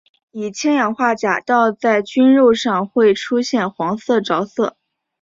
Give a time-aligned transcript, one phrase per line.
[0.31, 4.75] 以氢氧化钾倒在菌肉上会出现黄色着色。